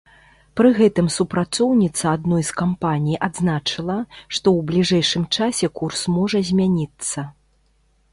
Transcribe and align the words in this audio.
Пры 0.59 0.69
гэтым 0.77 1.07
супрацоўніца 1.15 2.13
адной 2.19 2.43
з 2.49 2.55
кампаній 2.61 3.17
адзначыла, 3.27 3.97
што 4.37 4.47
ў 4.57 4.67
бліжэйшым 4.71 5.27
часе 5.37 5.71
курс 5.81 6.01
можа 6.17 6.39
змяніцца. 6.49 7.27